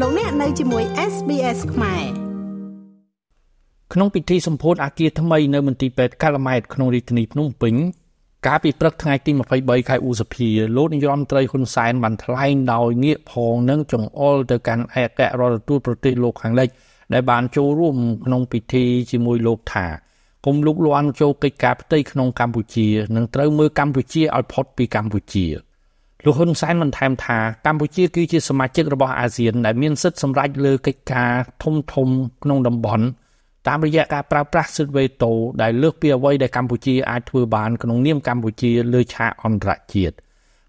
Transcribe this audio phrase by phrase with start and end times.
[0.00, 2.04] លោកអ្នកនៅជាមួយ SBS ខ្មែរ
[3.92, 7.74] ក្នុងពិធីសម្ពោធអគារថ្មីនៅមន្ទីរពេទ្យកាឡាម៉ែតក្នុងរាជធានីភ្នំពេញ
[8.46, 9.30] កាលពីព្រឹកថ្ងៃទី
[9.60, 16.68] 23ខែឧសភាលោកនាយរដ្ឋមន្ត្រីហ៊ុនសែនបានថ្លែងដោយងាកផងនិងចង្អុលទៅកាន់ឯករដ្ឋទូតប្រទេសលោកខាងលិច
[17.12, 19.86] ដែលបានចូលរួមក្នុងពិធីជាមួយលោកថា
[20.46, 25.46] គុំលោកលាន់ចូលកិច្ចការផ្ទៃក្នុងកម្ពុជានឹងត្រូវមើលកម្ពុជាឲ្យផុតពីកម្ពុជា
[26.26, 31.32] លោកហ៊ុនសែនបានថែមថាកម្ពុជាគឺជាសមាជិករបស់អាស៊ានដែលមានសិទ្ធិសម្រេចលើកិច្ចការ
[31.62, 32.08] ធំធំ
[32.42, 33.04] ក្នុងតំបន់
[33.68, 35.32] តាមរយៈការប្រើប្រាស់សិទ្ធិវេតូ
[35.62, 40.14] ដែលលើសពីអ្វីដែលកម្ពុជាអាចធ្វើបានក្នុងនាមកម្ពុជាលើឆាកអន្តរជាតិ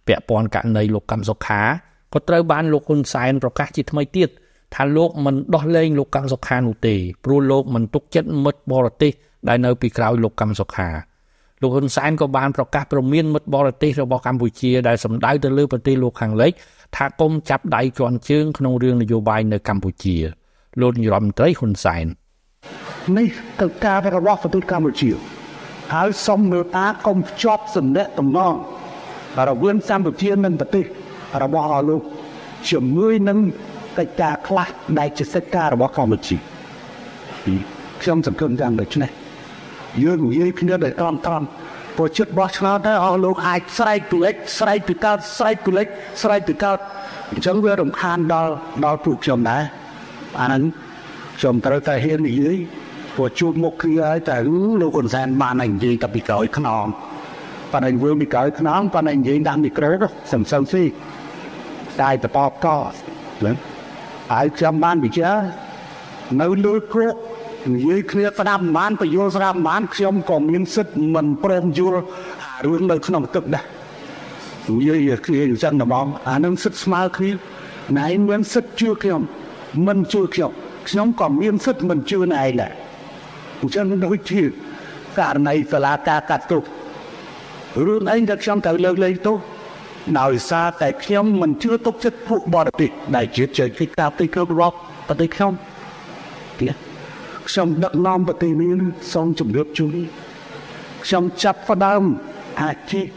[0.08, 1.62] ពាក់ព័ន្ធករណីលោកកឹមសុខា
[2.13, 4.30] ក៏ត្រូវបានលោកហ៊ុនសែនប្រកាសជាថ្មីទៀត
[4.76, 9.12] ថាលោកមិនដោះលែងលោកកឹមសុខានោះទេព្រោះលោកមិនទុកចិត្តមិត្តបរទេស
[9.48, 10.90] ដែលនៅពីក្រោយលោកកឹមសុខា
[11.66, 16.52] លោកហ៊ុនសែនក៏បានប្រកាសព្រមានមិត្តបរទេសរបស់កម្ពុជាដែលសម្ដៅទៅលើប្រទេសលោកខាងលិច
[16.96, 20.16] ថាគុំចាប់ដៃជន់ជើងក្នុងរឿងនយោបាយនៅកម្ពុជា
[20.82, 22.05] លោកនាយរដ្ឋមន្ត្រីហ៊ុនសែន
[23.18, 23.30] នេះ
[23.62, 25.10] ទៅការរបស់ប្រទេសកម្ពុជា
[25.94, 28.54] ហើយសូមមើលតាកុំភ្ជាប់សំណាក់តំណង
[29.50, 30.85] រវាងសម្ពុជានិងប្រទេស
[31.44, 32.02] របស់លោក
[32.70, 33.38] ជាមួយនឹង
[33.98, 34.68] កិច្ចការខ្លះ
[35.00, 36.35] ដែលជាសិទ្ធិការរបស់កម្ពុជា
[38.02, 39.12] ខ្ញុំសង្ឃឹមយ៉ាងដូចនេះ
[40.04, 41.46] យើងនិយាយគ្នាដោយត្រង់ត្រង់
[41.98, 45.88] ព្រោះចិត្តបោះឆ្នោតទៅអស់លោកអាចស្រែកទូលេចស្រែកពីកើតស្រែកទូលេច
[46.21, 46.79] ស្រែកពីកើត
[47.32, 48.51] អញ្ចឹងវារំខានដល់
[48.85, 49.63] ដល់ពួកខ្ញុំដែរ
[50.40, 50.62] អាហ្នឹង
[51.38, 52.55] ខ្ញុំត្រូវតែហ៊ាននិយាយ
[53.16, 54.38] ព្រោះជួបមុខគ្នាហើយតែ
[54.82, 56.85] លោកអ៊ុនសែនបាននិយាយតែពីក្រោយខ្នង
[57.73, 59.90] ប៉ណ្ណឹងវើពីក្រោយខ្នងប៉ណ្ណឹងនិយាយដាក់មីក្រូ
[60.34, 60.84] សំសឹងស៊ី
[62.01, 62.68] តែតបកក
[64.34, 65.35] ហើយខ្ញុំបានវិចារ
[66.41, 67.13] នៅលើគ្រោះ
[67.74, 72.00] និយាយគ្នាស្ដាប់មិនបានបញ្យល់ស្ដាប់មិនបានខ្ញុំក៏មានសិទ្ធិមិនព្រមយល់
[72.41, 73.66] អារឿងនៅក្នុងទឹកដែរ
[74.69, 77.31] និយាយគ្នាអញ្ចឹងតែបងអានឹងសិទ្ធិស្មើគ្នា
[78.00, 79.22] ណែមានសិទ្ធិជឿខ្ញុំ
[79.88, 80.52] មិនជឿខ្ញុំ
[80.90, 82.73] ខ្ញុំក៏មានសិទ្ធិមិនជឿណែឯងដែរ
[83.62, 84.41] អញ្ចឹងដូចជា
[85.19, 86.63] ករណីសាលាការកាត់ទោស
[87.85, 89.38] រឿងអីដែលខ្ញុំត្រូវលើកលែងទោស
[90.19, 95.51] ដោយសារតែខ្ញុំមិនជឿទុកចិត្តពួកបរទេសដែលជាជាកិច្ចការទីគ្រប់រាប់ប្រទេសខ្ញុំ
[96.59, 96.84] ទៀត
[97.47, 98.72] ខ្ញុំដឹកនាំប្រទេសនេះ
[99.13, 99.95] សូមជម្រាបជូន
[101.06, 102.03] ខ្ញុំចាប់ផ្ដើម
[102.61, 103.07] អាជីព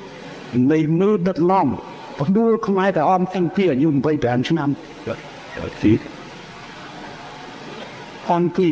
[0.73, 1.67] នៃមើលដឹកនាំ
[2.21, 4.69] ផ្ដួលខ្មែរតែអមទាំងពីអាយុ25ឆ្នាំ
[5.83, 5.93] ទី
[8.31, 8.69] អង្គពី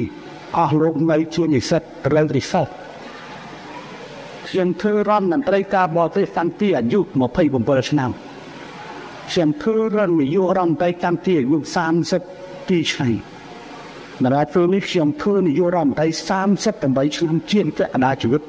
[0.56, 2.69] អស់លោកនៅជានិស្សិតត្រូវរិស័ត
[4.49, 7.00] ខ្ញុំធ្វើរដ្ឋមន្ត្រីការបរទេសតាំងពីអាយុ
[7.44, 8.11] 27ឆ្នាំ
[9.31, 11.59] ខ្ញុំធ្វើរដ្ឋនាយករដ្ឋមន្ត្រីតាំងពីអាយុ
[12.37, 13.36] 32ឆ្នាំ
[14.25, 16.06] នរាជនេះខ្ញុំធ្វើនាយករដ្ឋមន្ត្រី
[16.62, 18.43] 38ឆ្នាំជាងកណ្ដាលជីវិត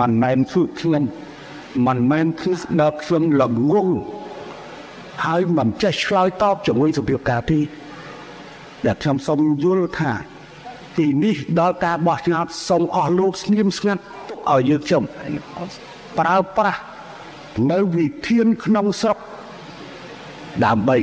[0.00, 1.04] មិនមែនធ្វើខ្ញុំ
[1.86, 3.52] មិនមែនគឺស្ដាប់ខ្ញុំលង
[3.86, 3.88] ង
[5.24, 7.60] ហើយមិនចេះឆ្លើយតបជាមួយសភាពការទី
[8.86, 10.12] ដែលខ្ញុំសូមយល់ថា
[10.98, 15.02] ទីនេះដល់ការបោះឆ្នោតសូមអស់លោកស្ងៀមស្ងាត់ទុកឲ្យយើងខ្ញុំ
[16.18, 16.80] ប្រើប្រាស់
[17.70, 19.18] នៅវិធានក្នុងស្រុក
[20.64, 20.96] ដើម្បី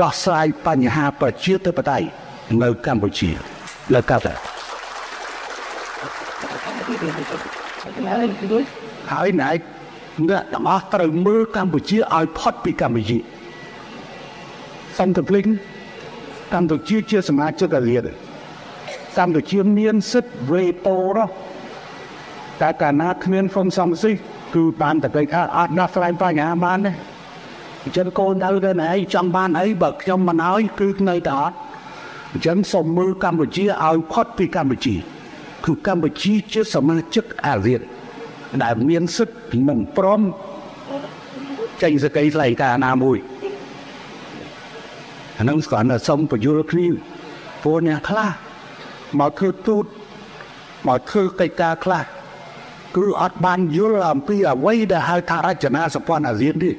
[0.00, 2.25] ដោះស្រាយបញ្ហាប្រជាធិបតេយ្យ
[2.62, 3.30] នៅកម្ពុជា
[3.94, 4.34] លើកតា
[9.12, 9.50] ហើយណែ
[10.28, 13.18] អ្នកទាំងអស់ត្រូវមើលកម្ពុជាឲ្យផុតពីកម្ពុជា
[14.98, 15.44] សន្តិភាព
[16.54, 18.06] កម្ពុជាជាសមាជិកអាស៊ាន
[19.18, 21.18] កម្ពុជាមានសិទ្ធិវេតូរ
[22.60, 24.12] តែកាលណាគ្មានហ្វុំសំស៊ី
[24.54, 26.92] គឺបានតែគេថាអត់ដោះស្រាយបញ្ហាបានទេ
[27.82, 31.56] អញ្ចឹងកូនទៅទៅណែចង់បានអីបើខ្ញុំមិនឲ្យគឺនៅតែអត់
[32.36, 34.94] អញ្ចឹងសូមមើលកម្ពុជាឲ្យផុតពីកម្ពុជា
[35.64, 37.80] គឺកម្ពុជាជាសមាជិកអាស៊ាន
[38.62, 40.20] ដែលមានសិទ្ធិមិនព្រម
[41.82, 43.18] ចេញសក្តិថ្លៃការណាមួយ
[45.38, 46.88] អានឹងស្គាល់តែសុំបញ្យល់គ្នា
[47.62, 48.28] ពួកអ្នកខ្លះ
[49.18, 49.84] មកធ្វើទូត
[50.86, 52.04] មកធ្វើកិច្ចការខ្លះ
[52.96, 56.74] គឺអត់បានយល់អំពីអ្វីដែលហៅថារចនាសម្ព័ន្ធអាស៊ាននេះ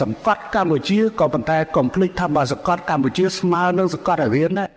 [0.00, 4.68] សង្កត់កម្ពុជាក៏ប៉ុន្តែកុំភ្លេចថាបើសង្កត់កម្ពុជាស្មើនឹងសង្កត់អាស៊ានដែរ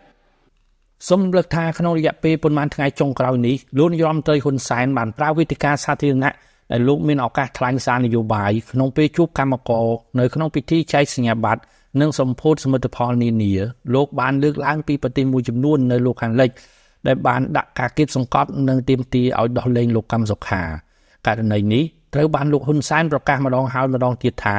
[1.10, 6.34] សូមលើកថាក្នុងរយៈពេលប៉ុន្មានថ្ងៃចុងក្រោយនេះលោកនាយរដ្ឋមន្ត្រីហ៊ុនសែនបានប្រើវេទិកាសាធារណៈ
[6.72, 9.86] ដែលលោកមានឱកាសថ្លែងសារនយោបាយក្នុងពេលជួបកម្មករ
[10.20, 11.62] នៅក្នុងពិធីចែកសញ្ញាបត្រ
[12.02, 13.54] និងសម្ពោធសមិទ្ធផលនានា
[13.96, 16.50] លោកបានលើកឡើងពីប្រទេសមួយចំនួននៅលោកខាងលិច
[17.08, 20.62] ដែលបានដាក់ការគៀបសង្កត់និងទាមទារឲ្យដោះលែងលោកកម្មសុខា
[21.28, 21.84] ករណីនេះ
[22.14, 24.58] ត្រូវបានលោកហ៊ុនសែនប្រកាសម្ដងហើយម្ដងទៀតថា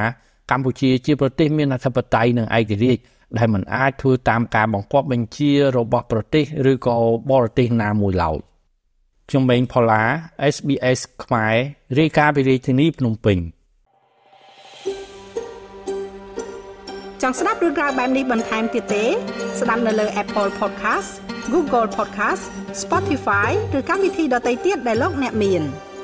[0.51, 3.03] កម្ពុជាជាប្រទេសមានអធិបតេយ្យនិងឯករាជ្យ
[3.39, 6.97] ដែលមិនអាចធ្វើតាមការបង្គាប់បញ្ជារបស់ប្រទេសឬក៏
[7.31, 8.37] បរទេសណាមួយឡើយ
[9.29, 10.03] ខ្ញុំម៉េងផល្លា
[10.55, 11.55] SBS ខ្មែរ
[11.99, 13.39] រាយការណ៍ពីរាជធានីភ្នំពេញ
[17.31, 19.05] ង់ស្ដាប់រឿងក្រៅបែបនេះបន្ថែមទៀតទេ
[19.61, 21.11] ស្ដាប់នៅលើ Apple Podcast
[21.53, 22.43] Google Podcast
[22.83, 25.63] Spotify ឬកម្មវិធីដទៃទៀតដែលលោកអ្នកមាន។